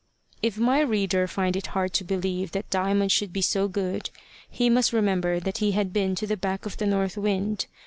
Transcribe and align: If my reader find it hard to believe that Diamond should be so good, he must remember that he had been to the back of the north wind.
If 0.41 0.57
my 0.57 0.79
reader 0.79 1.27
find 1.27 1.55
it 1.55 1.67
hard 1.77 1.93
to 1.93 2.03
believe 2.03 2.53
that 2.53 2.71
Diamond 2.71 3.11
should 3.11 3.31
be 3.31 3.43
so 3.43 3.67
good, 3.67 4.09
he 4.49 4.67
must 4.67 4.91
remember 4.93 5.39
that 5.39 5.59
he 5.59 5.73
had 5.73 5.93
been 5.93 6.15
to 6.15 6.25
the 6.25 6.35
back 6.35 6.65
of 6.65 6.77
the 6.77 6.87
north 6.87 7.17
wind. 7.17 7.67